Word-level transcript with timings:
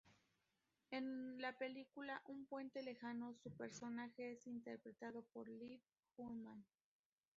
En 0.89 1.39
la 1.39 1.55
película 1.59 2.23
"Un 2.25 2.47
puente 2.47 2.81
lejano" 2.81 3.35
su 3.43 3.51
personaje 3.51 4.31
es 4.31 4.47
interpretado 4.47 5.21
por 5.31 5.47
Liv 5.47 5.79
Ullmann. 6.17 6.65